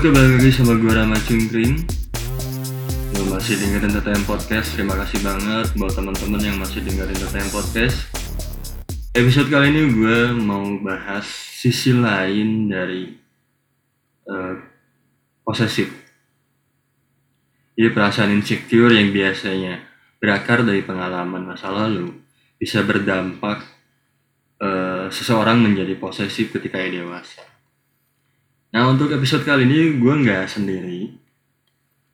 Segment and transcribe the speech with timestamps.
[0.00, 1.76] Oke, balik lagi sama gue Rama Cungkring.
[3.20, 4.72] Lo masih dengerin TTM Podcast.
[4.72, 8.08] Terima kasih banget buat teman-teman yang masih dengerin TTM Podcast.
[9.12, 13.12] Episode kali ini gue mau bahas sisi lain dari
[14.24, 14.56] uh,
[15.44, 15.92] posesif.
[17.76, 19.84] Jadi perasaan insecure yang biasanya
[20.16, 22.08] berakar dari pengalaman masa lalu
[22.56, 23.68] Bisa berdampak
[24.64, 27.49] uh, seseorang menjadi posesif ketika dewasa
[28.70, 31.10] Nah untuk episode kali ini gue nggak sendiri.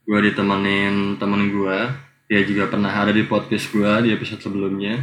[0.09, 1.79] Gue ditemenin temen gue.
[2.33, 4.97] Dia juga pernah ada di podcast gue di episode sebelumnya.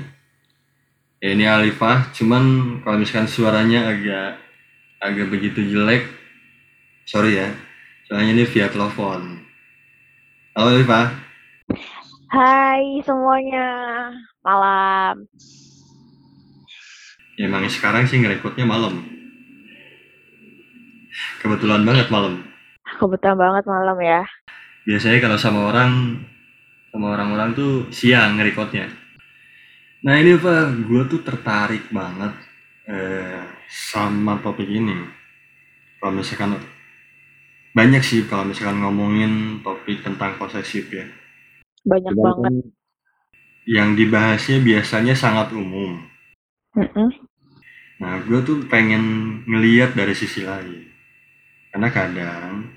[1.21, 2.44] Ya, ini Alifah, cuman
[2.81, 4.41] kalau misalkan suaranya agak
[4.97, 6.09] agak begitu jelek,
[7.05, 7.53] sorry ya.
[8.09, 9.45] Soalnya ini via telepon.
[10.58, 11.13] Halo Alifah.
[12.33, 13.70] Hai semuanya,
[14.41, 15.30] malam.
[17.38, 19.12] Ya emang sekarang sih ngerekodnya malam.
[21.44, 22.39] Kebetulan banget malam.
[23.03, 24.23] Kebetulan banget malam ya.
[24.88, 26.23] Biasanya kalau sama orang,
[26.88, 28.88] sama orang-orang tuh siang ngerekodnya.
[30.08, 32.31] Nah ini Pak, gue tuh tertarik banget
[32.88, 35.03] eh, sama topik ini.
[35.99, 36.55] Kalau misalkan
[37.75, 41.03] banyak sih kalau misalkan ngomongin topik tentang posesif ya.
[41.83, 42.53] Banyak Cuman banget.
[43.67, 46.08] Yang dibahasnya biasanya sangat umum.
[46.71, 47.09] Mm -mm.
[47.99, 49.03] Nah, gue tuh pengen
[49.47, 50.92] ngeliat dari sisi lain
[51.73, 52.69] karena kadang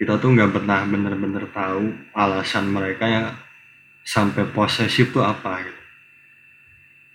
[0.00, 3.26] kita tuh nggak pernah bener-bener tahu alasan mereka yang
[4.00, 5.82] sampai posesif tuh apa gitu.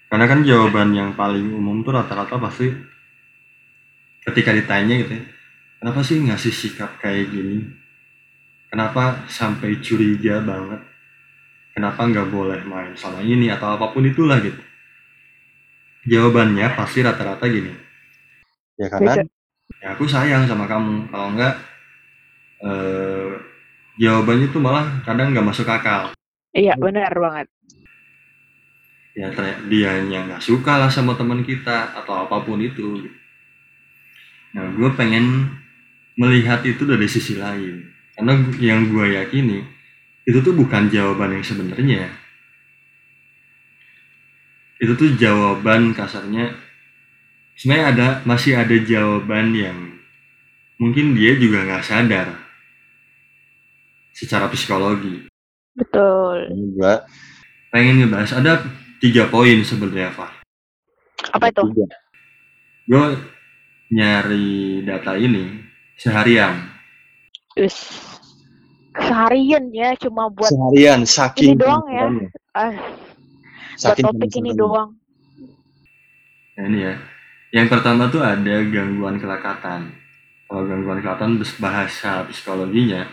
[0.06, 2.70] Karena kan jawaban yang paling umum tuh rata-rata pasti
[4.22, 5.26] ketika ditanya gitu ya
[5.86, 7.62] kenapa sih ngasih sikap kayak gini?
[8.74, 10.82] Kenapa sampai curiga banget?
[11.78, 14.58] Kenapa nggak boleh main sama ini atau apa pun itulah gitu.
[16.10, 17.70] Jawabannya pasti rata-rata gini.
[18.82, 19.22] Ya karena
[19.82, 21.10] ya aku sayang sama kamu.
[21.10, 21.54] Kalau enggak
[22.66, 23.30] eh,
[24.02, 26.12] jawabannya tuh malah kadang nggak masuk akal.
[26.56, 27.48] Iya benar banget.
[29.16, 29.32] Ya
[29.72, 33.08] dia yang nggak suka lah sama teman kita atau apa pun itu.
[34.56, 35.52] Nah gue pengen
[36.20, 37.92] melihat itu dari sisi lain.
[38.16, 39.60] Karena yang gue yakini
[40.26, 42.12] itu tuh bukan jawaban yang sebenarnya.
[44.80, 46.65] Itu tuh jawaban kasarnya
[47.56, 49.78] sebenarnya ada masih ada jawaban yang
[50.76, 52.28] mungkin dia juga nggak sadar
[54.12, 55.28] secara psikologi.
[55.76, 56.52] Betul.
[56.76, 56.96] Gue
[57.72, 58.64] pengen ngebahas ada
[59.04, 60.32] tiga poin sebenarnya Pak.
[61.36, 61.64] Apa itu?
[62.88, 63.06] Gue
[63.92, 65.64] nyari data ini
[66.00, 66.72] seharian.
[67.60, 68.04] Us.
[68.96, 72.06] Seharian ya cuma buat seharian saking ini doang ya.
[72.56, 72.76] Uh,
[73.76, 74.96] buat topik ini doang.
[76.56, 76.96] Nah, ini ya
[77.56, 79.96] yang pertama tuh ada gangguan kelekatan.
[80.52, 83.08] Kalau gangguan kelekatan bahasa psikologinya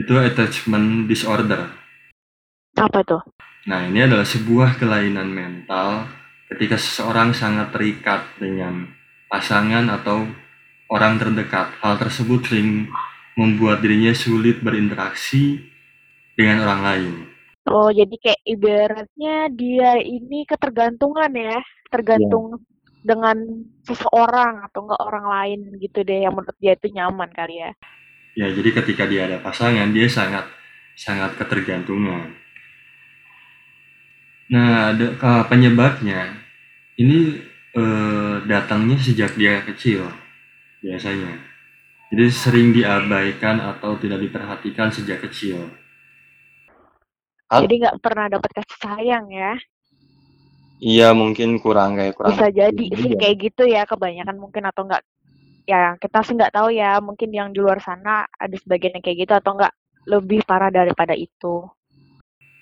[0.00, 1.68] itu attachment disorder.
[2.80, 3.20] Apa tuh?
[3.68, 6.08] Nah, ini adalah sebuah kelainan mental
[6.48, 8.88] ketika seseorang sangat terikat dengan
[9.28, 10.24] pasangan atau
[10.88, 11.76] orang terdekat.
[11.84, 12.88] Hal tersebut sering
[13.36, 15.60] membuat dirinya sulit berinteraksi
[16.40, 17.12] dengan orang lain.
[17.68, 21.60] Oh, jadi kayak ibaratnya dia ini ketergantungan ya,
[21.92, 22.71] tergantung yeah
[23.02, 23.36] dengan
[23.82, 27.70] seseorang atau enggak orang lain gitu deh yang menurut dia itu nyaman kali ya.
[28.32, 30.46] Ya, jadi ketika dia ada pasangan dia sangat
[30.96, 32.32] sangat ketergantungan.
[34.52, 36.38] Nah, ada penyebabnya
[36.96, 37.42] ini
[37.74, 40.06] eh, datangnya sejak dia kecil
[40.80, 41.52] biasanya.
[42.12, 45.72] Jadi sering diabaikan atau tidak diperhatikan sejak kecil.
[47.52, 49.56] Jadi nggak pernah dapat kasih sayang ya?
[50.82, 52.34] Iya mungkin kurang kayak kurang.
[52.34, 55.06] Bisa jadi sih kayak gitu ya kebanyakan mungkin atau enggak
[55.62, 59.18] ya kita sih nggak tahu ya mungkin yang di luar sana ada sebagian yang kayak
[59.22, 59.70] gitu atau enggak
[60.10, 61.70] lebih parah daripada itu.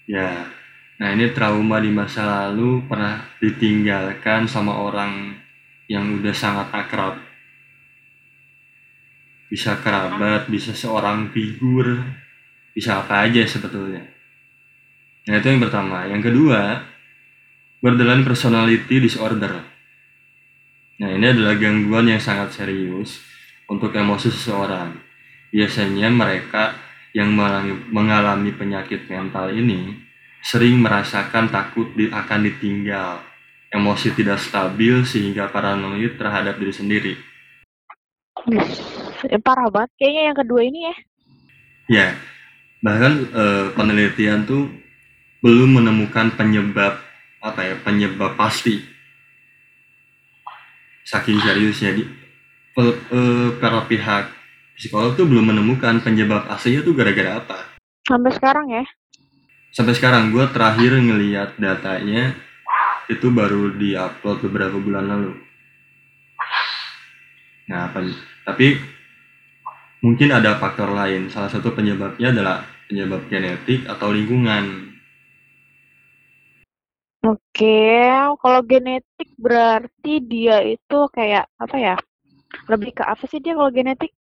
[0.05, 0.53] Ya,
[1.01, 5.41] nah ini trauma di masa lalu pernah ditinggalkan sama orang
[5.89, 7.17] yang udah sangat akrab.
[9.49, 12.05] Bisa kerabat, bisa seorang figur,
[12.77, 14.05] bisa apa aja sebetulnya.
[15.25, 16.05] Nah itu yang pertama.
[16.05, 16.90] Yang kedua,
[17.81, 19.65] borderline personality disorder.
[21.01, 23.25] Nah, ini adalah gangguan yang sangat serius
[23.73, 25.01] untuk emosi seseorang.
[25.49, 26.77] Biasanya mereka
[27.17, 27.33] yang
[27.91, 29.97] mengalami penyakit mental ini
[30.45, 33.25] sering merasakan takut akan ditinggal,
[33.73, 37.15] emosi tidak stabil sehingga paranoid terhadap diri sendiri.
[39.29, 40.95] Eh, parah banget kayaknya yang kedua ini ya.
[41.91, 42.09] Ya,
[42.85, 44.71] bahkan eh, penelitian tuh
[45.41, 47.10] belum menemukan penyebab
[47.41, 48.85] apa ya penyebab pasti
[51.05, 52.05] saking seriusnya di
[52.77, 54.31] uh, para pihak
[54.77, 57.59] psikolog tuh belum menemukan penyebab aslinya tuh gara-gara apa.
[58.09, 58.85] Sampai sekarang ya?
[59.71, 62.35] Sampai sekarang gue terakhir ngeliat datanya
[63.11, 65.33] itu baru di-upload beberapa bulan lalu.
[67.71, 67.87] Nah,
[68.43, 68.79] tapi
[70.03, 71.31] mungkin ada faktor lain.
[71.31, 74.90] Salah satu penyebabnya adalah penyebab genetik atau lingkungan.
[77.21, 78.01] Oke,
[78.41, 81.97] kalau genetik berarti dia itu kayak apa ya?
[82.73, 84.17] Lebih ke apa sih dia kalau genetik?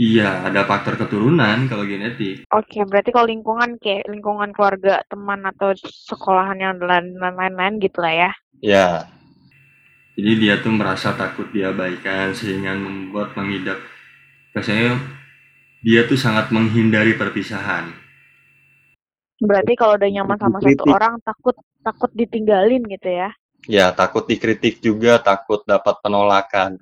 [0.00, 2.48] Iya, ada faktor keturunan kalau genetik.
[2.48, 8.14] Oke, berarti kalau lingkungan kayak lingkungan keluarga, teman atau sekolahan yang lain- lain-lain gitu lah
[8.14, 8.30] ya.
[8.64, 8.88] Ya.
[10.16, 13.78] Jadi dia tuh merasa takut diabaikan sehingga membuat mengidap.
[14.56, 14.96] Biasanya
[15.84, 17.92] dia tuh sangat menghindari perpisahan.
[19.38, 20.96] Berarti kalau udah nyaman sama satu Dikritik.
[20.98, 23.30] orang takut takut ditinggalin gitu ya.
[23.66, 26.78] Ya, takut dikritik juga, takut dapat penolakan.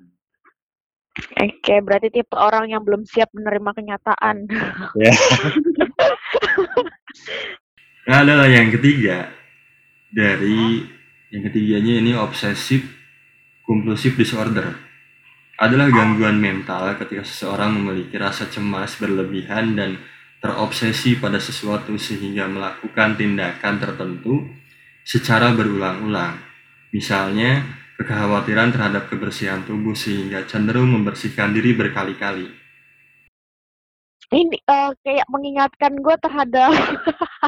[1.17, 4.35] Oke, berarti tipe orang yang belum siap menerima kenyataan.
[4.97, 5.13] Ya.
[8.07, 9.27] Nah, adalah yang ketiga
[10.15, 10.79] dari
[11.27, 12.87] yang ketiganya ini obsesif
[13.67, 14.79] compulsive disorder
[15.59, 19.99] adalah gangguan mental ketika seseorang memiliki rasa cemas berlebihan dan
[20.37, 24.45] terobsesi pada sesuatu sehingga melakukan tindakan tertentu
[25.01, 26.37] secara berulang-ulang.
[26.93, 27.65] Misalnya,
[27.97, 32.67] kekhawatiran terhadap kebersihan tubuh sehingga cenderung membersihkan diri berkali-kali.
[34.27, 36.75] Ini eh, kayak mengingatkan gue terhadap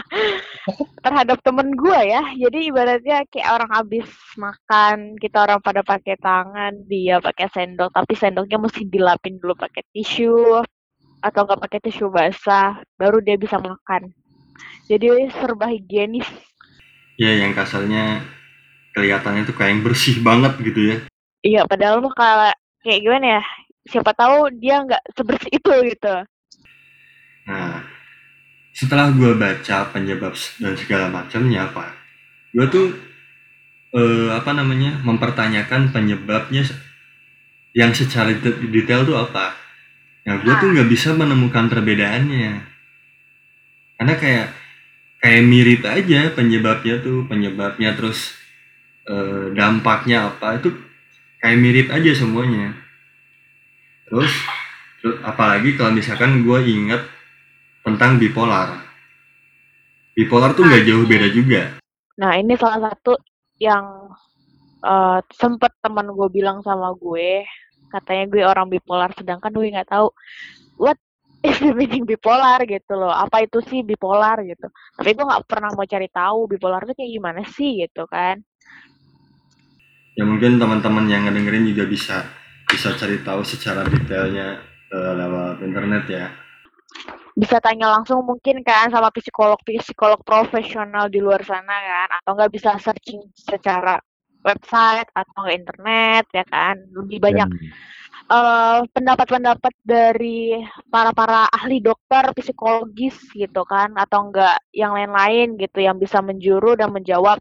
[1.03, 2.24] terhadap temen gue ya.
[2.39, 4.07] Jadi ibaratnya kayak orang habis
[4.39, 9.83] makan, kita orang pada pakai tangan, dia pakai sendok, tapi sendoknya mesti dilapin dulu pakai
[9.91, 10.63] tisu
[11.19, 14.12] atau nggak pakai tisu basah, baru dia bisa makan.
[14.88, 16.25] Jadi serba higienis.
[17.19, 18.24] Ya, yang kasarnya
[18.95, 20.98] kelihatannya tuh kayak yang bersih banget gitu ya.
[21.44, 23.44] Iya, padahal mah kayak kayak gimana ya?
[23.89, 26.16] Siapa tahu dia nggak sebersih itu gitu.
[27.48, 27.83] Nah,
[28.75, 31.92] setelah gue baca penyebab dan segala macamnya apa,
[32.56, 32.88] gue tuh
[33.95, 36.63] eh, apa namanya mempertanyakan penyebabnya
[37.74, 39.69] yang secara det- detail tuh apa.
[40.27, 42.62] Nah, gue tuh nggak bisa menemukan perbedaannya,
[44.00, 44.48] karena kayak
[45.19, 48.39] kayak mirip aja penyebabnya tuh penyebabnya terus
[49.07, 50.71] eh, dampaknya apa itu
[51.44, 52.75] kayak mirip aja semuanya.
[54.07, 54.31] Terus,
[55.04, 57.04] terus apalagi kalau misalkan gue inget
[57.83, 58.86] tentang bipolar.
[60.15, 61.80] Bipolar tuh nggak jauh beda juga.
[62.19, 63.15] Nah, ini salah satu
[63.60, 64.12] yang
[64.83, 67.44] eh, sempet teman gue bilang sama gue,
[67.89, 70.13] katanya gue orang bipolar, sedangkan gue nggak tahu
[70.77, 70.97] what
[71.44, 73.12] is the meaning bipolar gitu loh.
[73.12, 74.68] Apa itu sih bipolar gitu.
[74.95, 78.39] Tapi gue nggak pernah mau cari tahu bipolar itu kayak gimana sih gitu kan.
[80.19, 82.27] Ya mungkin teman-teman yang ngedengerin juga bisa
[82.68, 84.59] bisa cari tahu secara detailnya
[84.91, 86.27] eh, lewat internet ya.
[87.39, 92.09] Bisa tanya langsung mungkin kan sama psikolog-psikolog profesional di luar sana kan.
[92.19, 93.95] Atau nggak bisa searching secara
[94.44, 96.75] website atau nggak internet ya kan.
[96.95, 97.50] Lebih banyak
[98.30, 105.83] eh, pendapat-pendapat dari para para ahli dokter psikologis gitu kan atau enggak yang lain-lain gitu
[105.83, 107.39] yang bisa menjuru dan menjawab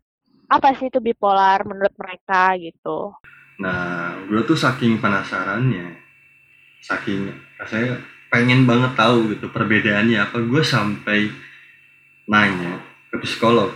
[0.49, 3.13] apa sih itu bipolar menurut mereka gitu.
[3.61, 5.99] Nah, gue tuh saking penasarannya,
[6.81, 7.29] saking
[7.69, 8.01] saya
[8.33, 11.29] pengen banget tahu gitu perbedaannya apa, gue sampai
[12.29, 12.81] nanya
[13.13, 13.73] ke psikolog.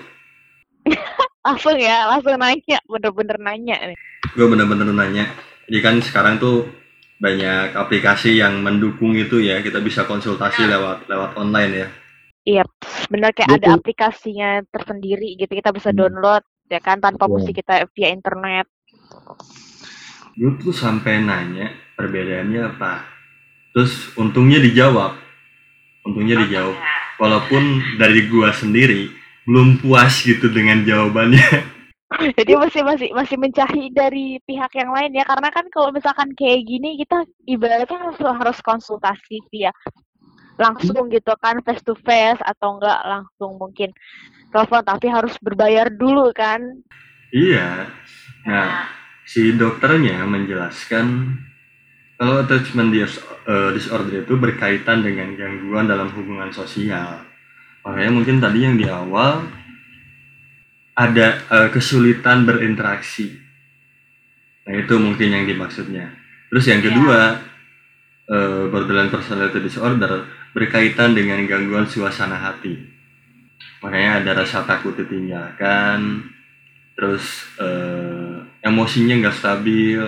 [1.43, 3.99] Langsung ya, langsung nanya, bener-bener nanya nih.
[4.33, 5.27] Gue bener-bener nanya.
[5.67, 6.71] Jadi kan sekarang tuh
[7.19, 11.89] banyak aplikasi yang mendukung itu ya, kita bisa konsultasi lewat lewat online ya.
[12.43, 12.65] Iya,
[13.07, 13.79] bener kayak ada Betul.
[13.79, 15.99] aplikasinya tersendiri gitu kita bisa Hmm.
[15.99, 17.33] download ya kan tanpa Iya.
[17.39, 18.67] mesti kita via internet.
[20.33, 23.05] gue tuh sampai nanya perbedaannya apa
[23.71, 25.13] terus untungnya dijawab
[26.09, 26.73] untungnya dijawab
[27.21, 27.63] walaupun
[28.01, 29.13] dari gua sendiri
[29.47, 31.49] belum puas gitu dengan jawabannya.
[32.39, 35.25] Jadi masih masih masih mencari dari pihak yang lain ya.
[35.25, 39.73] Karena kan kalau misalkan kayak gini kita ibaratnya harus, harus konsultasi via
[40.61, 43.89] langsung gitu kan face to face atau enggak langsung mungkin
[44.53, 46.61] telepon tapi harus berbayar dulu kan.
[47.33, 47.89] iya.
[48.45, 48.85] Nah
[49.25, 51.33] si dokternya menjelaskan
[52.21, 57.32] kalau attachment eh, disorder itu berkaitan dengan gangguan dalam hubungan sosial
[57.83, 59.47] makanya mungkin tadi yang di awal
[60.93, 63.33] ada eh, kesulitan berinteraksi.
[64.69, 66.13] Nah itu mungkin yang dimaksudnya.
[66.53, 67.41] Terus yang kedua,
[68.29, 72.77] eh, borderline personality disorder berkaitan dengan gangguan suasana hati.
[73.83, 76.29] Makanya ada rasa takut ditinggalkan,
[76.95, 80.03] terus eh, emosinya nggak stabil.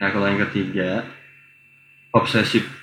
[0.00, 1.06] Nah kalau yang ketiga,
[2.10, 2.81] obsesif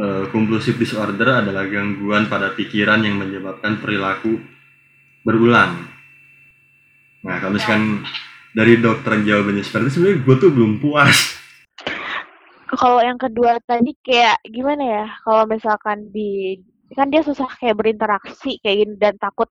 [0.00, 4.40] uh, disorder adalah gangguan pada pikiran yang menyebabkan perilaku
[5.20, 5.76] berulang.
[7.20, 8.00] Nah, kalau misalkan
[8.56, 11.18] dari dokter jawabannya seperti itu, sebenarnya gue tuh belum puas.
[12.70, 15.06] Kalau yang kedua tadi kayak gimana ya?
[15.26, 16.56] Kalau misalkan di
[16.94, 19.46] kan dia susah kayak berinteraksi kayak gini dan takut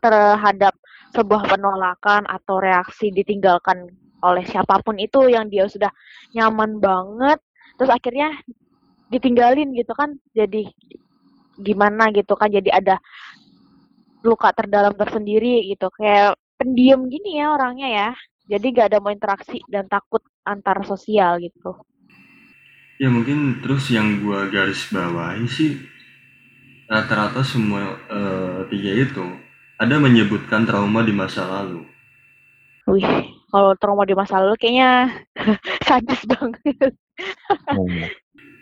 [0.00, 0.76] terhadap
[1.12, 3.88] sebuah penolakan atau reaksi ditinggalkan
[4.22, 5.90] oleh siapa pun itu yang dia sudah
[6.32, 7.42] nyaman banget
[7.76, 8.38] terus akhirnya
[9.12, 10.66] ditinggalin gitu kan jadi
[11.60, 12.96] gimana gitu kan jadi ada
[14.24, 18.08] luka terdalam tersendiri gitu kayak pendiam gini ya orangnya ya
[18.56, 21.76] jadi gak ada mau interaksi dan takut antar sosial gitu
[22.96, 25.72] ya mungkin terus yang gua garis bawahi sih
[26.92, 29.26] rata-rata semua uh, tiga itu
[29.80, 31.82] ada menyebutkan trauma di masa lalu.
[32.86, 35.10] Wih, kalau trauma di masa lalu kayaknya
[35.88, 36.92] sadis banget.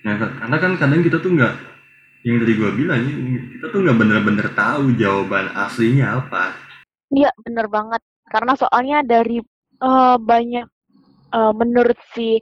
[0.04, 1.54] Nah, karena kan kadang kita tuh nggak,
[2.25, 3.00] yang tadi gue bilang,
[3.57, 6.52] kita tuh nggak bener-bener tahu jawaban aslinya apa.
[7.11, 8.02] Iya, bener banget.
[8.30, 9.42] Karena soalnya dari
[9.83, 10.66] uh, banyak
[11.35, 12.38] uh, menurut si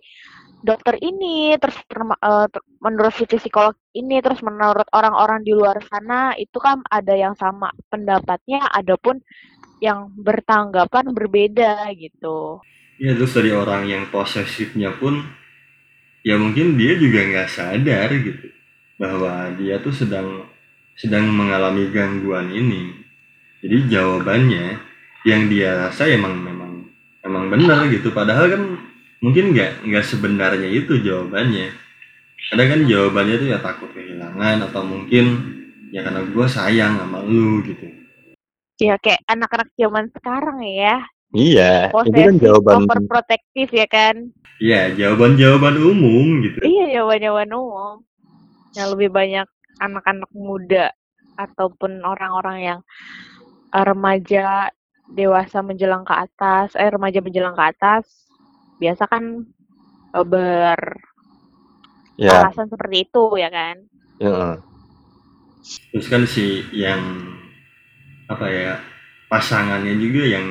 [0.58, 1.78] dokter ini, terus
[2.20, 2.50] uh,
[2.82, 7.70] menurut si psikolog ini, terus menurut orang-orang di luar sana itu kan ada yang sama
[7.88, 9.22] pendapatnya, adapun
[9.78, 12.58] yang bertanggapan berbeda gitu.
[12.98, 15.22] Ya terus dari orang yang posesifnya pun,
[16.28, 18.52] ya mungkin dia juga nggak sadar gitu
[19.00, 20.44] bahwa dia tuh sedang
[20.98, 22.92] sedang mengalami gangguan ini.
[23.64, 24.76] Jadi jawabannya
[25.24, 26.84] yang dia rasa emang memang
[27.24, 28.12] emang benar gitu.
[28.12, 28.62] Padahal kan
[29.18, 31.74] mungkin nggak nggak sebenarnya itu jawabannya
[32.54, 35.24] ada kan jawabannya tuh ya takut kehilangan atau mungkin
[35.90, 37.86] ya karena gue sayang sama lu gitu
[38.78, 41.02] ya kayak anak-anak zaman sekarang ya
[41.36, 44.14] iya Posesif, itu kan jawaban overprotective ya kan
[44.58, 47.94] iya jawaban-jawaban umum gitu iya jawaban-jawaban umum
[48.76, 50.86] yang lebih banyak anak-anak muda
[51.38, 52.80] ataupun orang-orang yang
[53.70, 54.72] remaja
[55.08, 58.28] dewasa menjelang ke atas eh remaja menjelang ke atas
[58.76, 59.44] biasa kan
[60.12, 60.76] uh, ber
[62.20, 62.44] yeah.
[62.44, 63.76] alasan seperti itu ya kan
[64.20, 64.60] yeah.
[65.92, 67.00] terus kan si yang
[68.28, 68.72] apa ya
[69.32, 70.46] pasangannya juga yang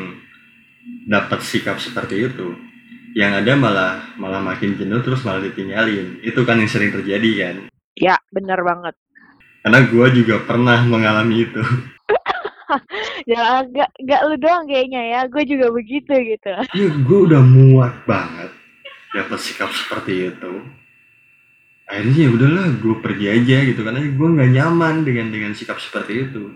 [1.08, 2.52] dapat sikap seperti itu
[3.18, 6.22] yang ada malah malah makin jenuh terus malah ditinggalin.
[6.22, 7.56] Itu kan yang sering terjadi kan?
[7.98, 8.94] Ya benar banget.
[9.66, 11.64] Karena gue juga pernah mengalami itu.
[13.24, 15.20] Ya gak gak lu doang kayaknya ya.
[15.32, 16.52] Gue juga begitu gitu.
[16.76, 18.52] Ya gue udah muat banget
[19.16, 20.54] dapat sikap seperti itu.
[21.88, 23.82] Akhirnya ya udahlah gue pergi aja gitu.
[23.88, 26.56] Karena gue nggak nyaman dengan dengan sikap seperti itu.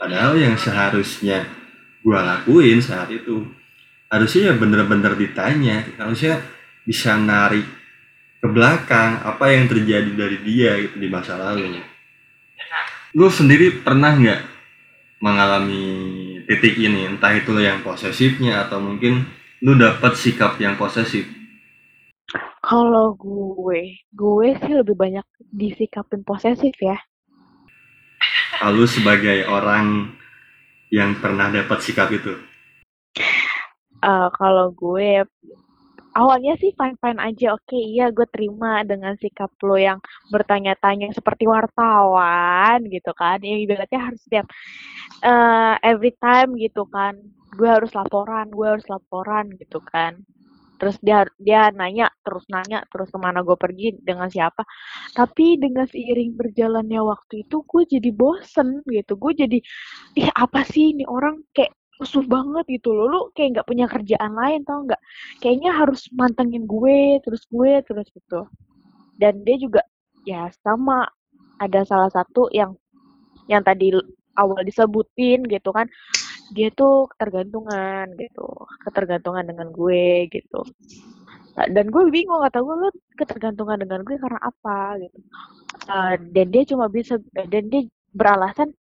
[0.00, 1.44] Padahal yang seharusnya
[2.00, 3.44] gue lakuin saat itu
[4.12, 6.44] harusnya ya bener-bener ditanya harusnya
[6.84, 7.64] bisa narik
[8.44, 11.80] ke belakang apa yang terjadi dari dia gitu di masa lalu.
[13.16, 14.40] Lu sendiri pernah nggak
[15.24, 15.84] mengalami
[16.44, 17.08] titik ini?
[17.08, 19.24] Entah itu yang posesifnya atau mungkin
[19.64, 21.24] lu dapat sikap yang posesif?
[22.60, 26.98] Kalau gue gue sih lebih banyak disikapin posesif ya.
[28.60, 30.12] Lalu sebagai orang
[30.92, 32.36] yang pernah dapat sikap itu
[34.02, 35.24] uh, kalau gue
[36.12, 41.44] awalnya sih fine fine aja oke iya gue terima dengan sikap lo yang bertanya-tanya seperti
[41.48, 43.40] wartawan gitu kan.
[43.40, 44.46] Yang ibaratnya harus setiap
[45.24, 47.16] uh, every time gitu kan
[47.52, 50.20] gue harus laporan gue harus laporan gitu kan.
[50.80, 54.66] Terus dia dia nanya terus nanya terus ke mana gue pergi dengan siapa.
[55.14, 59.14] Tapi dengan seiring berjalannya waktu itu gue jadi bosen gitu.
[59.16, 59.58] Gue jadi
[60.18, 61.38] ih apa sih ini orang?
[61.54, 63.06] Kayak musuh banget gitu loh.
[63.06, 65.02] Lu kayak nggak punya kerjaan lain tau nggak?
[65.38, 68.50] Kayaknya harus mantengin gue terus gue terus gitu.
[69.14, 69.86] Dan dia juga
[70.26, 71.06] ya sama
[71.62, 72.74] ada salah satu yang
[73.46, 73.94] yang tadi
[74.34, 75.86] awal disebutin gitu kan.
[76.52, 78.46] Dia tuh ketergantungan gitu
[78.82, 80.66] ketergantungan dengan gue gitu.
[81.52, 84.98] Nah, dan gue bingung kata gue lu ketergantungan dengan gue karena apa?
[84.98, 85.18] gitu.
[85.88, 88.72] Uh, dan dia cuma bisa dan dia beralasan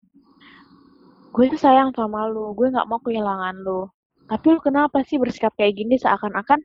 [1.30, 3.86] gue tuh sayang sama lu gue nggak mau kehilangan lu.
[4.26, 5.98] Tapi lu kenapa sih bersikap kayak gini?
[5.98, 6.60] Seakan-akan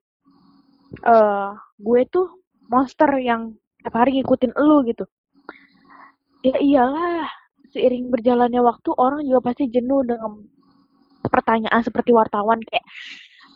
[1.05, 2.27] uh, gue tuh
[2.69, 5.05] monster yang tiap hari ngikutin lu gitu.
[6.45, 7.29] Ya iyalah
[7.73, 10.45] seiring berjalannya waktu orang juga pasti jenuh dengan
[11.25, 12.85] pertanyaan seperti wartawan kayak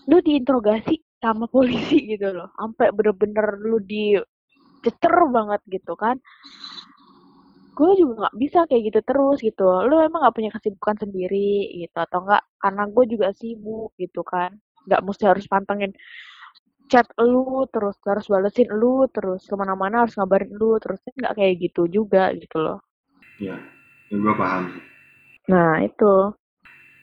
[0.10, 2.06] lu diinterogasi sama polisi?
[2.18, 2.50] gitu loh.
[2.58, 4.18] Sampai bener-bener lu di
[5.30, 6.16] banget gitu kan
[7.80, 9.68] gue juga nggak bisa kayak gitu terus gitu.
[9.88, 14.52] Lu emang nggak punya kesibukan sendiri gitu atau enggak karena gue juga sibuk gitu kan.
[14.84, 15.96] Nggak mesti harus pantengin
[16.92, 21.54] chat lu terus harus balesin lu terus ke mana-mana harus ngabarin lu terus nggak kayak
[21.64, 22.84] gitu juga gitu loh.
[23.40, 23.56] Ya,
[24.12, 24.90] ya gue paham
[25.50, 26.14] nah itu.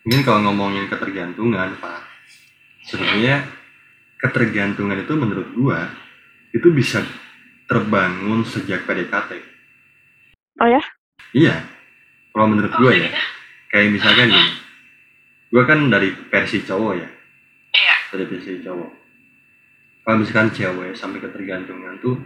[0.07, 1.99] Mungkin kalau ngomongin ketergantungan, Pak,
[2.87, 3.43] sebenarnya
[4.23, 5.91] ketergantungan itu menurut gua
[6.55, 7.03] itu bisa
[7.67, 9.56] terbangun sejak PDKT.
[10.61, 10.83] Oh ya?
[11.37, 11.57] Iya,
[12.33, 13.13] kalau menurut gua ya,
[13.73, 14.53] kayak misalkan gini,
[15.53, 17.09] gua kan dari versi cowok ya,
[18.13, 18.91] dari versi cowok.
[20.07, 22.17] Kalau misalkan cewek sampai ketergantungan tuh,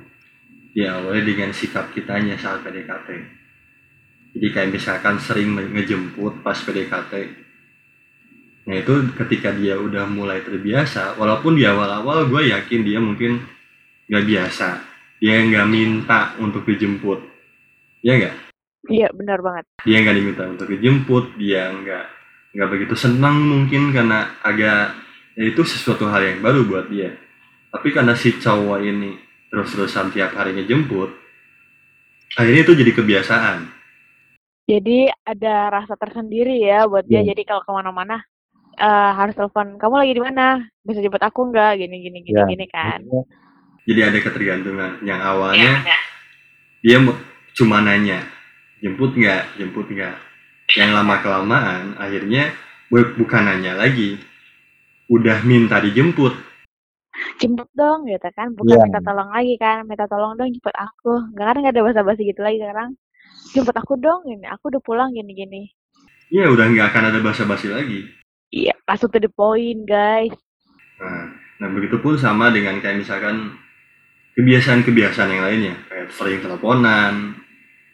[0.76, 3.08] ya awalnya dengan sikap kitanya saat PDKT.
[4.30, 7.40] Jadi kayak misalkan sering ngejemput pas PDKT,
[8.70, 13.42] Nah itu ketika dia udah mulai terbiasa, walaupun di awal-awal gue yakin dia mungkin
[14.06, 14.68] nggak biasa,
[15.18, 17.18] dia nggak minta untuk dijemput,
[18.00, 18.34] ya nggak?
[18.88, 22.04] iya benar banget Dia nggak diminta untuk dijemput, dia nggak
[22.50, 24.96] nggak begitu senang mungkin karena agak
[25.34, 27.14] ya itu sesuatu hal yang baru buat dia.
[27.70, 29.14] Tapi karena si cowok ini
[29.48, 31.10] terus-terusan tiap hari ngejemput,
[32.34, 33.58] akhirnya itu jadi kebiasaan.
[34.62, 37.34] jadi ada rasa tersendiri ya buat dia Iya.
[37.34, 38.22] jadi kalau ke mana-mana
[38.72, 40.46] eh harus telepon kamu lagi di mana
[40.80, 42.46] bisa jemput aku nggak gini gini gini Iya.
[42.46, 43.00] gini kan
[43.82, 45.82] Jadi ada ketergantungan yang awalnya
[46.80, 47.18] dia mu-
[47.56, 48.22] cuma nanya
[48.80, 49.58] jemput nggak?
[49.60, 50.16] Jemput nggak?
[50.78, 52.54] Yang lama kelamaan akhirnya
[52.88, 54.18] bu- bukan nanya lagi.
[55.10, 56.32] Udah minta dijemput.
[57.42, 58.54] Jemput dong gitu kan.
[58.54, 58.84] Bukan Iya.
[58.86, 59.82] minta tolong lagi kan.
[59.84, 61.34] Minta tolong dong jemput aku.
[61.34, 62.94] Nggak kan nggak ada basa-basi gitu lagi sekarang.
[63.52, 64.46] Jemput aku dong ini.
[64.46, 65.62] Aku udah pulang gini gini
[66.30, 68.06] ya udah nggak akan ada basa-basi lagi.
[68.54, 70.30] Iya langsung to the point guys.
[71.02, 71.26] Nah,
[71.58, 73.58] nah begitu pun sama dengan kayak misalkan
[74.38, 75.74] kebiasaan-kebiasaan yang lainnya.
[75.90, 77.39] Kayak sering teleponan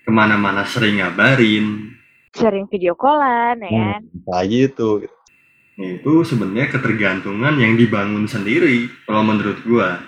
[0.06, 1.98] ke mana-mana sering ngabarin.
[2.30, 4.02] Sering video callan ya kan?
[4.30, 5.02] Lagi itu
[5.76, 10.00] Nah, itu sebenarnya ketergantungan yang dibangun sendiri kalau menurut gua.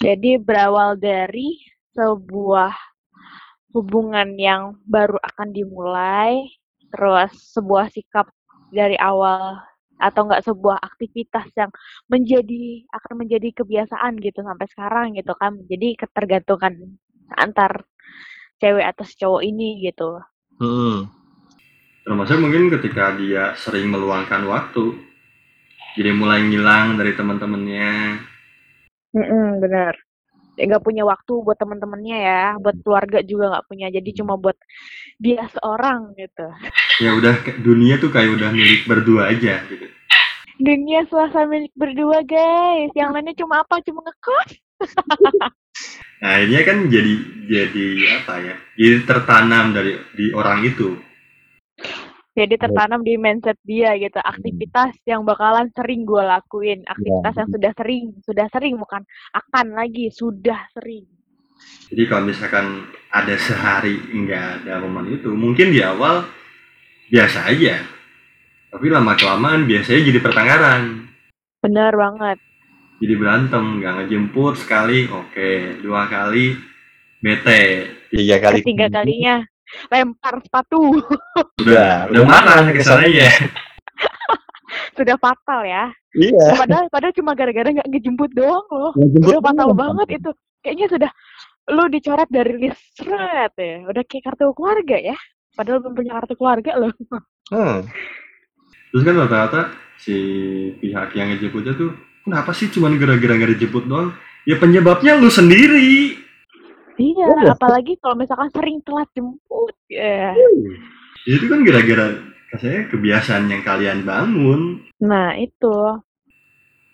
[0.00, 1.60] Jadi berawal dari
[1.92, 2.72] sebuah
[3.76, 6.48] hubungan yang baru akan dimulai
[6.88, 8.32] terus sebuah sikap
[8.72, 9.60] dari awal
[10.00, 11.68] atau enggak sebuah aktivitas yang
[12.08, 15.60] menjadi akan menjadi kebiasaan gitu sampai sekarang gitu kan.
[15.68, 16.96] Jadi ketergantungan
[17.36, 17.84] antar
[18.64, 20.16] cewek atau si cowok ini gitu.
[20.56, 21.12] Hmm.
[22.04, 24.92] termasuk mungkin ketika dia sering meluangkan waktu.
[25.96, 28.20] Jadi mulai ngilang dari teman-temannya.
[29.16, 29.94] Mm benar.
[30.54, 33.86] Ya, nggak punya waktu buat teman-temannya ya buat keluarga juga nggak punya.
[33.88, 34.56] Jadi cuma buat
[35.16, 36.46] dia seorang gitu.
[37.00, 39.86] Ya udah dunia tuh kayak udah milik berdua aja gitu.
[40.60, 42.92] Dunia suasana milik berdua guys.
[42.92, 43.80] Yang lainnya cuma apa?
[43.80, 44.50] Cuma ngekos
[46.22, 47.86] nah ini kan jadi jadi
[48.22, 50.98] apa ya jadi tertanam dari di orang itu.
[52.34, 57.72] Jadi tertanam di mindset dia gitu aktivitas yang bakalan sering gue lakuin aktivitas yang sudah
[57.78, 61.06] sering sudah sering bukan akan lagi sudah sering.
[61.94, 66.26] Jadi kalau misalkan ada sehari nggak ada momen itu mungkin di awal
[67.06, 67.86] biasa aja.
[68.74, 70.82] Tapi lama kelamaan biasanya jadi pertengkaran.
[71.62, 72.42] Bener banget
[73.04, 76.56] jadi berantem nggak ngejemput sekali oke dua kali
[77.20, 77.84] bete.
[78.08, 78.64] Tiga kali.
[78.64, 79.44] Ketiga kalinya
[79.92, 81.04] lempar sepatu.
[81.60, 83.28] Udah udah marah kesannya
[84.96, 85.92] sudah fatal ya.
[86.16, 86.48] Iya.
[86.64, 88.96] Padahal padahal cuma gara-gara nggak ngejemput doang loh.
[88.96, 89.80] Ngejemput udah fatal doang.
[89.84, 90.30] banget itu.
[90.64, 91.10] Kayaknya sudah
[91.76, 93.84] lu dicoret dari list seret ya.
[93.84, 95.16] Udah kayak kartu keluarga ya.
[95.52, 96.92] Padahal belum punya kartu keluarga loh.
[97.52, 97.84] Hmm.
[98.88, 99.60] terus kan rata-rata
[100.00, 100.16] si
[100.78, 101.92] pihak yang ngejemputnya tuh
[102.24, 104.16] kenapa sih cuman gara-gara nggak dijemput doang?
[104.44, 106.16] Ya penyebabnya lu sendiri.
[106.94, 107.50] Iya Oh.
[107.50, 110.32] apalagi kalau misalkan sering telat jemput ya.
[111.26, 112.06] Itu kan gara-gara
[112.52, 114.78] katanya kebiasaan yang kalian bangun.
[115.02, 115.74] Nah itu.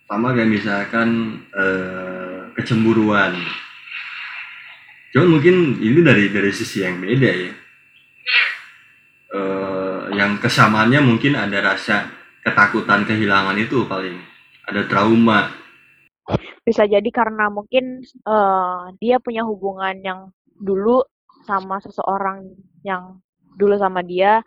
[0.09, 1.09] Sama kayak misalkan
[1.53, 3.37] eh, kecemburuan.
[5.11, 7.53] Cuman mungkin ini dari dari sisi yang beda ya.
[9.31, 12.09] Eh, yang kesamaannya mungkin ada rasa
[12.43, 14.16] ketakutan kehilangan itu paling
[14.68, 15.49] ada trauma.
[16.62, 20.20] Bisa jadi karena mungkin eh, dia punya hubungan yang
[20.61, 21.03] dulu
[21.49, 22.53] sama seseorang
[22.85, 23.18] yang
[23.57, 24.44] dulu sama dia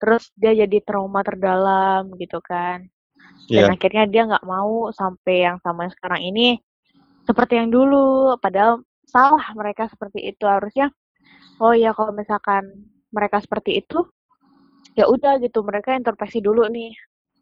[0.00, 2.86] terus dia jadi trauma terdalam gitu kan.
[3.46, 3.74] Dan Iya.
[3.78, 6.58] akhirnya dia nggak mau sampai yang sama yang sekarang ini
[7.26, 8.34] seperti yang dulu.
[8.40, 10.44] Padahal salah mereka seperti itu.
[10.46, 10.90] Harusnya
[11.60, 12.64] oh ya kalau misalkan
[13.12, 14.02] mereka seperti itu
[14.96, 15.60] ya udah gitu.
[15.62, 16.94] Mereka introspeksi dulu nih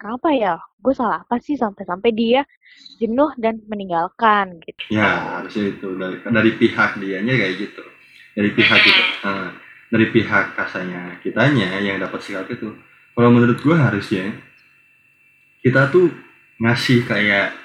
[0.05, 0.61] kenapa ya?
[0.85, 2.45] Gue salah apa sih sampai-sampai dia
[3.01, 4.93] jenuh dan meninggalkan gitu.
[4.93, 5.97] Ya harusnya itu.
[5.97, 7.85] Dari dari pihak dianya kayak gitu.
[8.37, 9.49] Dari pihak kita eh,
[9.97, 12.77] dari pihak kasanya kitanya yang dapat sikap itu.
[13.17, 14.29] Kalau menurut gua harusnya
[15.65, 16.13] kita tuh
[16.61, 17.57] ngasih kayak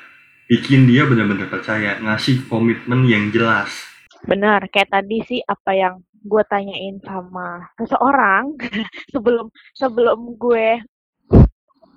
[0.47, 3.69] bikin dia benar-benar percaya, ngasih komitmen yang jelas.
[4.23, 8.55] Benar, kayak tadi sih apa yang gue tanyain sama seseorang
[9.13, 10.83] sebelum sebelum gue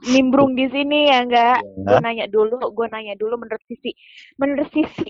[0.09, 2.03] nimbrung di sini ya enggak gue Ya.
[2.03, 3.95] nanya dulu gue nanya dulu menurut sisi
[4.35, 5.09] menurut sisi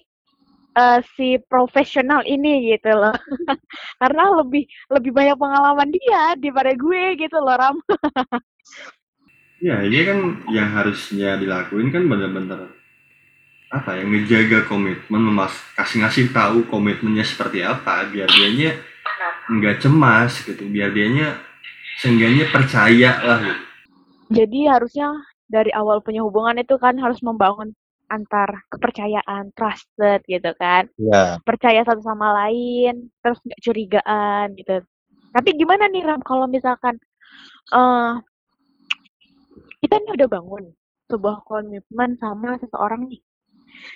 [0.74, 3.12] eh, si profesional ini gitu loh
[4.00, 7.76] karena lebih lebih banyak pengalaman dia daripada gue gitu loh ram
[9.62, 10.18] Ya, ini kan
[10.50, 12.66] yang harusnya dilakuin kan benar-benar
[13.70, 18.74] apa ya ngejaga komitmen, memas kasih ngasih tahu komitmennya seperti apa biar dianya
[19.46, 21.38] nggak cemas gitu, biar dianya
[22.02, 23.62] seenggaknya percaya lah gitu.
[24.32, 25.08] Jadi harusnya
[25.52, 27.76] dari awal punya hubungan itu kan harus membangun
[28.12, 30.88] antar kepercayaan trusted gitu kan.
[31.00, 31.40] Ya.
[31.44, 34.84] percaya satu sama lain terus nggak curigaan gitu.
[35.32, 37.00] Tapi gimana nih Ram kalau misalkan
[37.72, 38.12] eh
[39.80, 40.64] kita nih udah bangun
[41.08, 43.22] sebuah komitmen sama seseorang nih.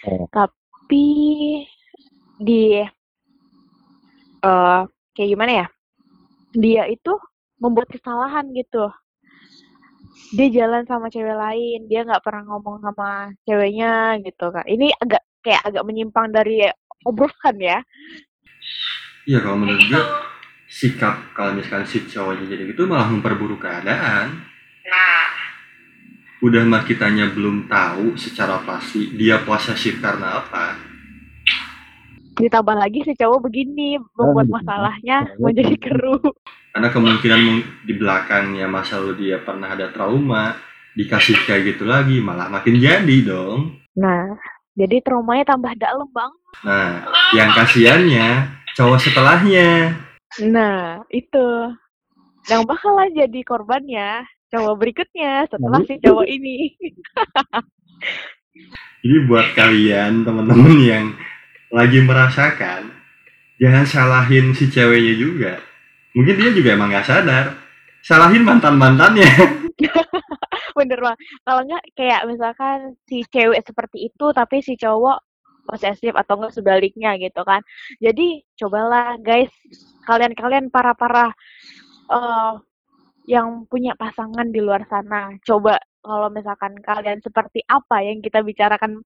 [0.08, 0.24] Oh.
[0.32, 1.04] tapi
[2.40, 2.80] di
[4.40, 5.66] eh kayak gimana ya?
[6.56, 7.12] Dia itu
[7.60, 8.88] membuat kesalahan gitu
[10.34, 15.22] dia jalan sama cewek lain dia nggak pernah ngomong sama ceweknya gitu kan ini agak
[15.44, 16.66] kayak agak menyimpang dari
[17.06, 17.78] obrolan ya
[19.26, 20.02] Iya kalau menurut gue
[20.70, 24.46] sikap kalau misalkan si cowoknya jadi gitu malah memperburuk keadaan.
[26.46, 30.78] Udah mah kitanya belum tahu secara pasti dia posesif karena apa.
[32.36, 36.20] Ditambah lagi si cowok begini membuat masalahnya menjadi keruh.
[36.76, 37.40] Karena kemungkinan
[37.88, 40.52] di belakangnya masa lalu dia pernah ada trauma,
[40.92, 43.80] dikasih kayak gitu lagi malah makin jadi dong.
[43.96, 44.36] nah
[44.76, 46.32] jadi traumanya tambah dalam bang.
[46.60, 48.28] Nah, yang kasihannya
[48.76, 49.96] cowok setelahnya.
[50.44, 51.72] nah itu.
[52.46, 54.22] Yang bakalan jadi korbannya
[54.52, 56.76] cowok berikutnya setelah si cowok ini.
[59.06, 61.06] Jadi buat kalian teman-teman yang
[61.72, 62.92] lagi merasakan,
[63.58, 65.52] jangan salahin si ceweknya juga.
[66.16, 67.46] Mungkin dia juga emang gak sadar.
[68.00, 69.30] Salahin mantan-mantannya.
[70.76, 71.16] bener bang
[71.48, 75.24] kalau nggak kayak misalkan si cewek seperti itu tapi si cowok
[75.64, 77.64] posesif atau enggak sebaliknya gitu kan
[77.98, 79.50] jadi cobalah guys
[80.04, 81.32] kalian-kalian para para
[82.12, 82.54] eh
[83.26, 89.02] yang punya pasangan di luar sana coba kalau misalkan kalian seperti apa yang kita bicarakan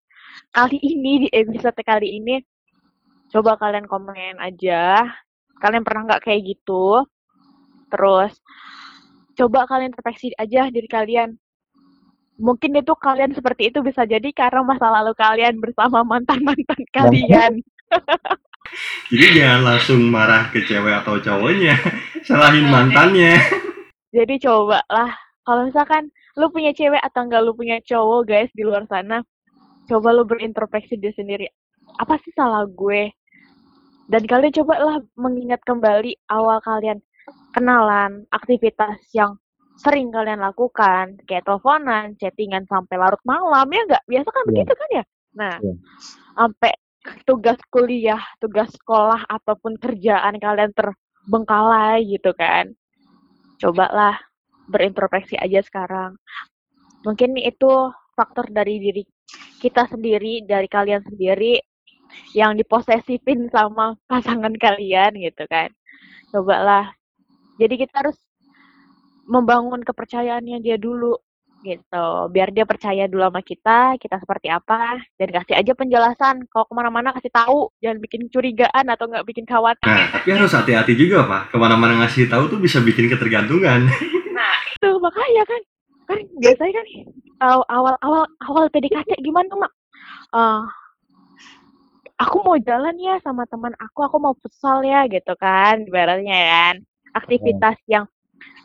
[0.52, 2.44] kali ini di episode kali ini
[3.32, 5.08] coba kalian komen aja
[5.64, 7.08] kalian pernah nggak kayak gitu
[7.88, 8.36] terus
[9.34, 11.40] coba kalian introspeksi aja diri kalian
[12.40, 17.60] mungkin itu kalian seperti itu bisa jadi karena masa lalu kalian bersama mantan-mantan kalian.
[19.10, 21.74] Jadi jangan langsung marah ke cewek atau cowoknya.
[22.26, 23.36] Salahin mantannya.
[24.14, 25.10] Jadi coba lah,
[25.42, 29.24] kalau misalkan lu punya cewek atau enggak lu punya cowok guys di luar sana,
[29.90, 31.46] coba lu berintrospeksi diri sendiri.
[31.98, 33.10] Apa sih salah gue?
[34.10, 36.98] Dan kalian coba lah mengingat kembali awal kalian
[37.54, 39.38] kenalan, aktivitas yang
[39.80, 44.04] sering kalian lakukan, kayak teleponan, chattingan sampai larut malam, ya enggak?
[44.06, 44.48] Biasa kan Iya.
[44.52, 45.04] begitu kan ya?
[45.30, 45.74] Nah, Iya.
[46.36, 46.72] sampai
[47.24, 52.74] tugas kuliah, tugas sekolah, ataupun kerjaan kalian terbengkalai gitu kan.
[53.56, 54.20] Cobalah
[54.70, 56.14] berintrospeksi aja sekarang.
[57.02, 59.02] Mungkin itu faktor dari diri
[59.58, 61.58] kita sendiri, dari kalian sendiri
[62.32, 65.68] yang diposesifin sama pasangan kalian gitu kan.
[66.30, 66.94] Cobalah.
[67.58, 68.16] Jadi kita harus
[69.28, 71.18] membangun kepercayaannya dia dulu
[71.60, 76.64] gitu biar dia percaya dulu sama kita kita seperti apa dan kasih aja penjelasan kalau
[76.64, 80.96] ke mana-mana kasih tahu jangan bikin curigaan atau nggak bikin khawatir Nah, tapi harus hati-hati
[80.96, 81.52] juga, Pak.
[81.52, 83.88] Ke mana-mana ngasih tahu tuh bisa bikin ketergantungan.
[84.82, 85.62] tuh makanya kan
[86.08, 86.86] kan biasanya kan
[87.46, 89.72] aw- awal awal awal PDKT gimana mak?
[90.34, 90.62] Eh,
[92.20, 96.74] aku mau jalan ya sama teman aku aku mau futsal ya gitu kan ibaratnya kan.
[97.16, 98.04] Aktivitas yang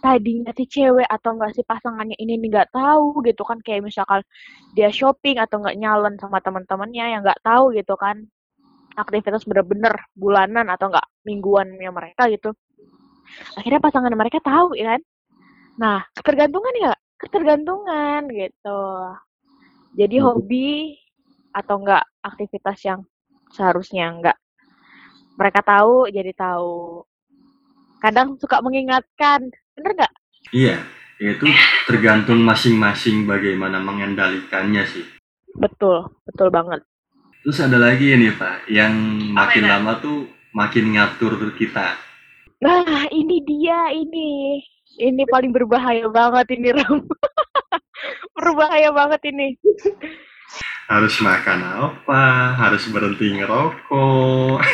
[0.04, 3.60] tadinya si cewek atau enggak si pasangannya ini nggak tahu gitu kan.
[3.66, 4.22] Kayak misalkan
[4.76, 8.18] dia shopping atau enggak nyalon sama teman-temannya yang nggak tahu gitu kan.
[8.96, 12.52] Aktivitas bener-bener bulanan atau enggak mingguannya mereka gitu.
[13.58, 15.02] Akhirnya pasangan mereka tahu ya kan
[15.82, 18.80] nah ketergantungan ya ketergantungan gitu
[19.96, 20.26] jadi Hmm.
[20.26, 21.00] hobi
[21.56, 23.02] atau enggak aktivitas yang
[23.56, 24.38] seharusnya enggak
[25.40, 27.04] mereka tahu jadi tahu
[28.04, 30.14] kadang suka mengingatkan bener nggak
[30.62, 30.78] iya,
[31.22, 31.46] itu
[31.90, 35.06] tergantung masing-masing bagaimana mengendalikannya sih.
[35.62, 36.80] betul betul banget
[37.46, 38.94] Terus ada lagi ini, Pak, yang
[39.32, 41.94] makin lama tuh makin ngatur kita.
[42.66, 44.58] Nah ini dia ini.
[44.96, 47.04] Ini paling berbahaya banget ini Ram.
[48.40, 49.60] Berbahaya banget ini.
[50.88, 52.24] Harus makan apa?
[52.56, 54.60] Harus berhenti ngerokok.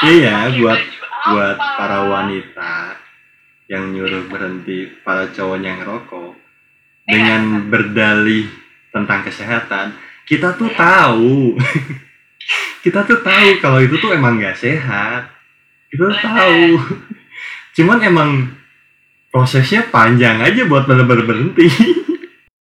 [0.00, 0.80] Iya buat
[1.28, 2.96] buat para wanita
[3.68, 6.32] yang nyuruh berhenti para cowoknya ngerokok.
[7.04, 8.48] Dengan berdalih
[8.96, 9.92] tentang kesehatan
[10.24, 11.58] kita tuh tahu.
[12.86, 15.28] Kita tuh tahu kalau itu tuh emang gak sehat.
[15.92, 16.64] Kita tuh tahu
[17.76, 18.30] cuman emang
[19.30, 21.66] prosesnya panjang aja buat bener-bener berhenti.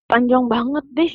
[0.09, 1.13] Panjang banget deh.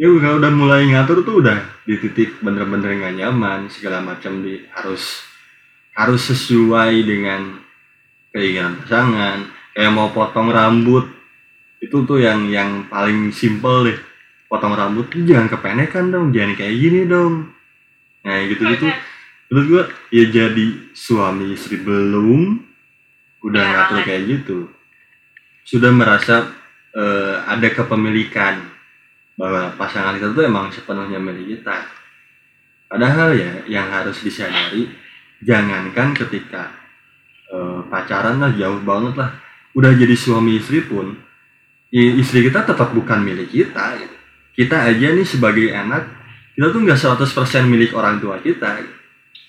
[0.00, 4.66] ya udah udah mulai ngatur tuh udah di titik bener-bener nggak nyaman segala macam di
[4.74, 5.22] harus
[5.94, 7.60] harus sesuai dengan
[8.32, 9.38] keinginan pasangan.
[9.72, 11.08] Kayak mau potong rambut
[11.80, 13.98] itu tuh yang yang paling simple deh.
[14.48, 17.52] Potong rambut tuh jangan kepenekan dong jangan kayak gini dong.
[18.24, 18.86] Nah gitu gitu
[19.52, 22.56] menurut gua ya jadi suami istri belum
[23.44, 24.72] udah ngatur kayak gitu
[25.68, 26.48] sudah merasa
[26.96, 28.64] eh, ada kepemilikan
[29.36, 31.84] bahwa pasangan kita tuh emang sepenuhnya milik kita.
[32.88, 34.88] Padahal ya yang harus disadari
[35.44, 36.72] jangankan ketika
[37.52, 39.36] eh, pacaran lah jauh banget lah
[39.76, 41.12] udah jadi suami istri pun
[41.92, 44.16] istri kita tetap bukan milik kita gitu.
[44.52, 46.08] kita aja nih sebagai anak
[46.52, 49.01] kita tuh nggak 100% milik orang tua kita gitu.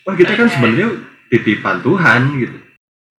[0.03, 0.87] Wah kita kan sebenarnya
[1.27, 2.57] titipan Tuhan gitu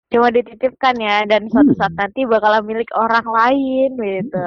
[0.06, 4.46] Cuma dititipkan ya dan suatu saat nanti bakalan milik orang lain gitu.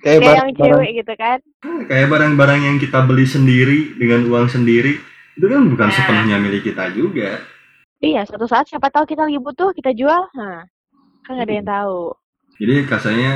[0.00, 1.38] Kayak yang barang- cewek gitu kan.
[1.84, 4.96] kayak barang-barang yang kita beli sendiri dengan uang sendiri
[5.32, 5.94] itu kan bukan Nah.
[5.94, 7.44] sepenuhnya milik kita juga
[7.98, 10.26] Iya, suatu saat siapa tahu kita lagi butuh, kita jual.
[10.32, 10.64] Nah,
[11.22, 12.00] kan nggak ada yang tahu.
[12.54, 13.32] jadi kasarnya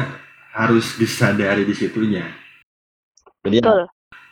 [0.50, 2.24] harus disadari di situnya
[3.42, 3.84] Jadi Betul.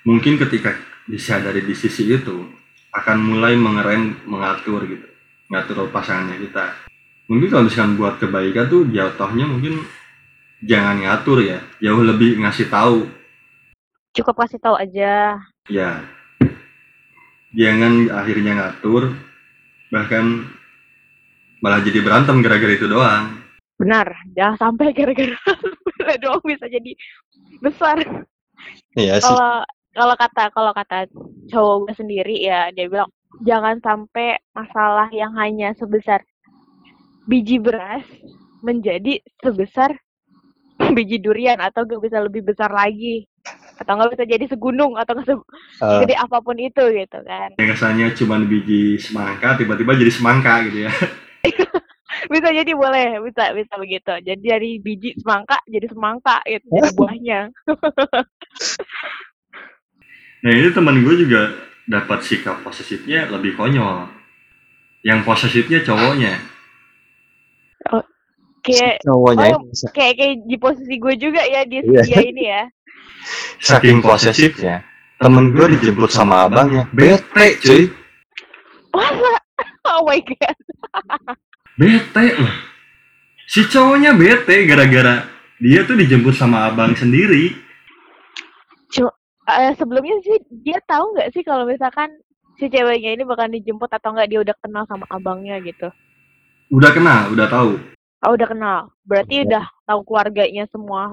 [0.03, 0.75] mungkin ketika
[1.05, 2.41] disadari di sisi itu
[2.95, 5.07] akan mulai mengerem mengatur gitu.
[5.51, 6.71] Ngatur pasangannya kita.
[7.27, 9.83] Mungkin kalau misalkan buat kebaikan tuh jatuhnya mungkin
[10.63, 11.59] jangan ngatur ya.
[11.83, 13.09] Jauh lebih ngasih tahu.
[14.15, 15.43] Cukup kasih tahu aja.
[15.67, 15.91] ya.
[17.55, 19.15] Jangan akhirnya ngatur
[19.95, 20.51] bahkan
[21.63, 23.41] malah jadi berantem gara-gara itu doang.
[23.79, 24.07] Benar,
[24.39, 25.35] jangan sampai gara-gara
[26.23, 26.95] doang bisa jadi
[27.59, 27.99] besar.
[28.95, 29.27] iya sih.
[29.27, 31.07] Kalau kalau kata kalau kata
[31.49, 33.11] cowok gue sendiri ya dia bilang
[33.43, 36.23] jangan sampai masalah yang hanya sebesar
[37.25, 38.05] biji beras
[38.61, 39.97] menjadi sebesar
[40.97, 43.25] biji durian atau gak bisa lebih besar lagi.
[43.75, 47.51] Atau nggak bisa jadi segunung atau nggak se- Eh, segede apa pun itu gitu kan.
[47.59, 50.93] Yang kesannya cuma biji semangka tiba-tiba jadi semangka gitu ya.
[52.31, 54.15] Bisa jadi boleh bisa bisa begitu.
[54.23, 57.41] Jadi dari biji semangka jadi semangka gitu jadi buahnya
[60.45, 61.57] Nah ini teman gue juga
[61.89, 64.09] dapat sikap posesifnya lebih konyol.
[65.01, 66.35] Yang posesifnya cowoknya.
[68.65, 69.61] kayak cowoknya Oh,
[69.93, 72.01] kayak kayak di posisi gue juga ya di Iya.
[72.01, 72.63] dia ini ya
[73.61, 74.81] saking posesifnya
[75.21, 77.93] temen gue dijemput sama abangnya bete cuy
[78.97, 79.37] masa
[79.93, 80.57] oh my god
[81.75, 82.55] Bete loh.
[83.45, 85.27] Si cowoknya bete gara-gara
[85.59, 87.51] dia tuh dijemput sama abang sendiri.
[89.45, 92.09] Eh, sebelumnya sih dia tahu nggak sih kalau misalkan
[92.57, 95.93] si ceweknya ini bakal dijemput atau nggak dia udah kenal sama abangnya gitu
[96.73, 97.77] Udah kenal, udah tahu.
[98.25, 101.13] oh udah kenal berarti udah tahu keluarganya semua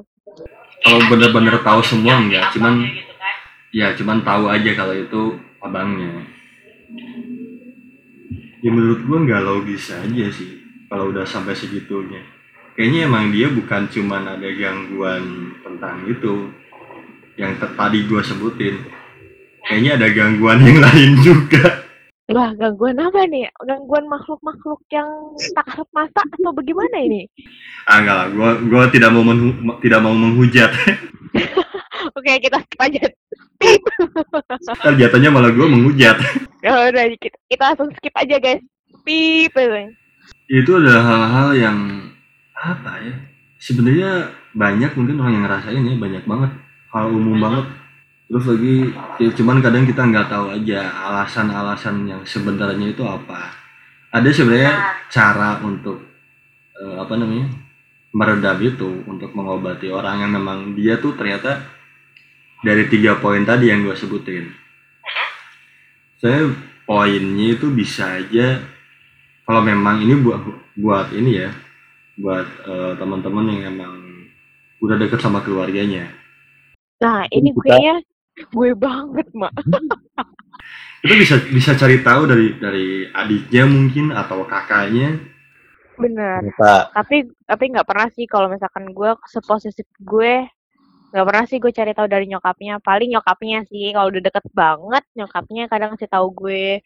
[0.81, 2.87] Kalau bener-bener tahu semua enggak, cuman
[3.69, 5.21] ya cuman tahu aja kalau itu
[5.59, 6.23] abangnya.
[8.61, 12.23] Ya menurut gua nggak logis aja sih kalau udah sampai segitunya.
[12.73, 15.23] Kayaknya emang dia bukan cuman ada gangguan
[15.59, 16.47] tentang itu
[17.39, 18.81] yang tadi gua sebutin.
[19.61, 21.85] Kayaknya ada gangguan yang lain juga.
[22.31, 23.51] Wah, gangguan apa nih?
[23.59, 25.07] Gangguan makhluk-makhluk yang
[25.51, 27.27] tak kasat mata atau bagaimana ini?
[27.85, 30.71] Ah enggak lah, gua gua tidak mau menhu- tidak mau menghujat.
[32.17, 33.03] Oke, kita skip aja.
[34.79, 36.17] Ntar jatuhnya malah gua menghujat.
[36.61, 38.61] Ya udah, kita, kita langsung skip aja, guys.
[39.01, 39.57] Pip.
[40.45, 41.77] Itu adalah hal-hal yang
[42.53, 43.17] apa ya?
[43.57, 46.51] Sebenarnya banyak mungkin orang yang ngerasain ya, banyak banget.
[46.91, 47.65] Hal umum banget.
[48.31, 48.75] Terus lagi
[49.19, 53.51] ya cuman kadang kita nggak tahu aja alasan-alasan yang sebenarnya itu apa.
[54.11, 54.75] Ada sebenarnya
[55.11, 55.99] cara untuk
[56.75, 57.47] eh, apa namanya?
[58.11, 61.63] meredam itu untuk mengobati orang yang memang dia tuh ternyata
[62.59, 64.51] dari tiga poin tadi yang gue sebutin.
[66.19, 66.51] Saya
[66.83, 68.59] poinnya itu bisa aja
[69.47, 70.43] kalau memang ini buat
[70.75, 71.55] buat ini ya
[72.19, 73.95] buat eh, teman-teman yang emang
[74.83, 76.20] udah deket sama keluarganya
[77.01, 77.95] Nah, ini Kita- kayaknya
[78.53, 79.53] gue banget, Mak.
[81.01, 85.17] itu bisa bisa cari tahu dari dari adiknya mungkin atau kakaknya
[85.97, 86.45] Bener.
[86.45, 90.45] ternyata Tapi tapi nggak pernah sih kalau misalkan gue seposesif gue
[91.11, 92.79] Gak pernah sih gue cari tahu dari nyokapnya.
[92.79, 96.79] Paling nyokapnya sih kalau udah deket banget nyokapnya kadang ngasih tahu gue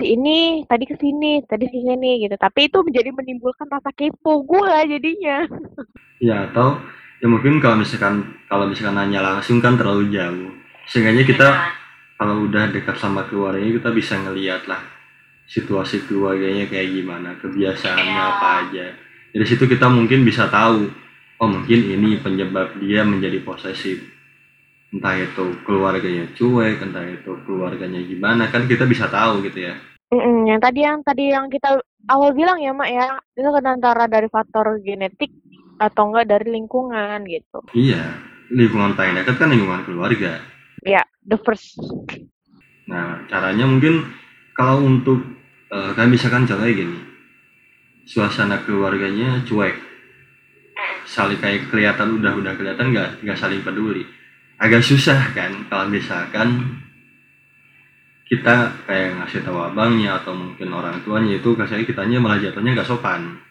[0.00, 2.40] si ini tadi ke sini, tadi ke sini gitu.
[2.40, 5.44] Tapi itu menjadi menimbulkan rasa kepo gue jadinya.
[6.24, 6.80] ya atau
[7.20, 10.52] ya mungkin kalau misalkan kalau misalkan nanya langsung kan terlalu jauh.
[10.86, 11.48] Sehingga kita
[12.16, 14.80] kalau udah dekat sama keluarganya kita bisa ngeliat lah
[15.46, 18.86] situasi keluarganya kayak gimana kebiasaannya apa aja.
[19.30, 20.90] Dari situ kita mungkin bisa tahu
[21.36, 24.02] oh mungkin ini penyebab dia menjadi posesif.
[24.90, 29.74] Entah itu keluarganya cuek entah itu keluarganya gimana kan kita bisa tahu gitu ya.
[30.46, 33.18] Yang tadi yang tadi yang kita awal bilang ya mak ya.
[33.34, 35.30] Itu kan antara dari faktor genetik
[35.76, 37.58] atau enggak dari lingkungan gitu.
[37.76, 38.16] iya
[38.52, 40.38] lingkungan paling dekat kan lingkungan keluarga
[40.86, 41.74] Ya, the first.
[42.86, 44.06] Nah, caranya mungkin
[44.54, 45.18] kalau untuk
[45.66, 46.98] eh, kan misalkan contohnya gini,
[48.06, 49.74] suasana keluarganya cuek,
[51.10, 54.06] saling kayak kelihatan udah udah kelihatan nggak nggak saling peduli,
[54.62, 56.78] agak susah kan kalau misalkan
[58.30, 62.86] kita kayak ngasih tahu abangnya atau mungkin orang tuanya itu kasih kitanya malah jatuhnya nggak
[62.86, 63.42] sopan.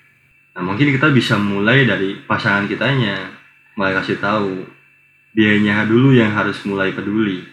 [0.55, 3.27] Nah mungkin kita bisa mulai dari pasangan kitanya,
[3.75, 4.63] mulai kasih tahu
[5.35, 7.43] dianya dulu yang harus mulai peduli.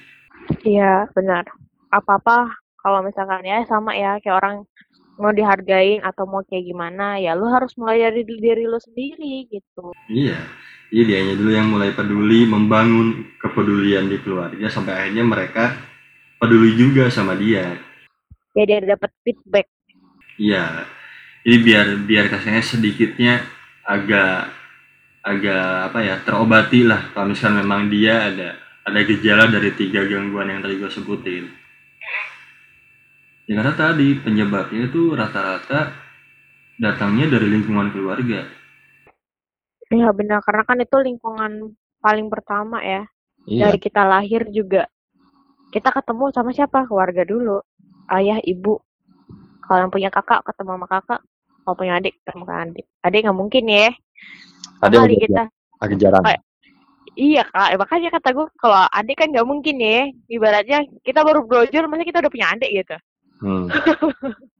[0.63, 1.51] Iya, benar.
[1.91, 4.57] Apa-apa kalau misalkan ya sama ya kayak orang
[5.19, 9.91] mau dihargain atau mau kayak gimana ya lu harus mulai dari diri lu sendiri gitu.
[10.07, 10.39] Iya,
[10.95, 15.75] iya dianya dulu yang mulai peduli, membangun kepedulian di keluarga sampai akhirnya mereka
[16.39, 17.77] peduli juga sama dia.
[18.55, 19.67] Ya dia dapat feedback.
[20.39, 20.87] Iya,
[21.43, 23.43] jadi biar biar kasarnya sedikitnya
[23.83, 24.51] agak
[25.23, 28.49] agak apa ya terobati lah kalau misalkan memang dia ada
[28.83, 31.45] ada gejala dari tiga gangguan yang tadi gue sebutin.
[33.47, 35.95] Ya karena tadi penyebabnya itu rata-rata
[36.79, 38.47] datangnya dari lingkungan keluarga.
[39.91, 43.07] Ya benar karena kan itu lingkungan paling pertama ya.
[43.47, 43.71] Iya.
[43.71, 44.87] Dari kita lahir juga
[45.73, 46.85] kita ketemu sama siapa?
[46.85, 47.65] Keluarga dulu.
[48.13, 48.77] Ayah, ibu.
[49.65, 51.21] Kalau yang punya kakak ketemu sama kakak.
[51.63, 52.87] Kalau punya adik ketemu sama adik.
[53.01, 53.89] Adik nggak mungkin ya.
[54.83, 55.45] Ada Kali yang kita.
[55.79, 56.25] agak jarang.
[56.25, 56.45] Kayak-
[57.13, 60.09] Iya kak, makanya kata gue kalau adik kan nggak mungkin ya.
[60.27, 62.97] Ibaratnya kita baru brojol, masa kita udah punya adik gitu.
[63.39, 63.69] Hmm.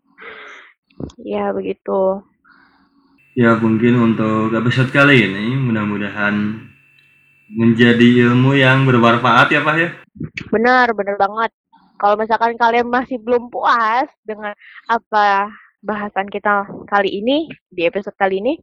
[1.19, 2.21] Iya begitu.
[3.33, 6.69] Ya mungkin untuk episode kali ini mudah-mudahan
[7.49, 9.89] menjadi ilmu yang bermanfaat ya Pak ya.
[10.53, 11.51] Benar, benar banget.
[11.97, 14.53] Kalau misalkan kalian masih belum puas dengan
[14.85, 15.49] apa
[15.83, 18.55] bahasan kita kali ini di episode kali ini,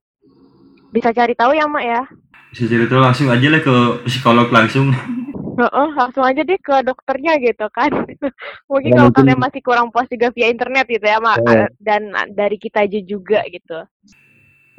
[0.89, 2.01] bisa cari tahu ya mak ya.
[2.49, 3.75] Bisa cerita langsung aja lah ke
[4.07, 4.89] psikolog langsung.
[5.59, 7.91] Heeh, langsung aja deh ke dokternya gitu kan.
[8.71, 11.43] Mungkin Ya, kalau mungkin- kalian masih kurang puas juga via internet gitu ya mak.
[11.43, 11.67] Iya.
[11.77, 12.01] Dan
[12.31, 13.83] dari kita aja juga gitu.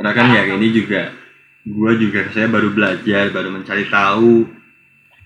[0.01, 1.13] Karena kan ya ini juga
[1.61, 4.49] gue juga saya baru belajar, baru mencari tahu.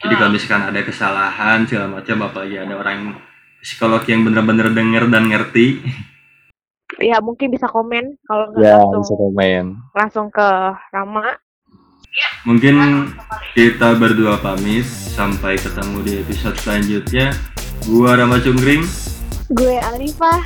[0.03, 3.15] Jadi kalau misalkan ada kesalahan segala macam apalagi ada orang
[3.63, 5.79] psikolog yang bener-bener denger dan ngerti,
[6.97, 9.65] Ya mungkin bisa komen kalau nggak Ya, langsung bisa komen.
[9.93, 10.49] langsung ke
[10.91, 11.39] Rama.
[12.45, 13.11] mungkin
[13.53, 17.35] kita berdua pamit sampai ketemu di episode selanjutnya.
[17.85, 18.87] Gua Rama Cungkring,
[19.51, 20.39] Gue Alifah.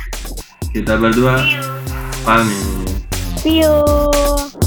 [0.71, 1.45] kita berdua
[2.21, 2.89] pamit.
[3.37, 4.58] See you.